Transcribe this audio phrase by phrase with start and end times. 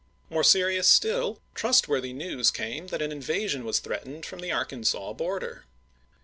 [0.31, 5.65] More serious still, trustworthy news came that an invasion was threatened from the Arkansas border.